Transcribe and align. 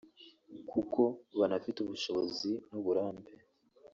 kuko 0.71 1.01
banafite 1.39 1.77
ubushobozi 1.81 2.51
n’uburambe 2.69 3.31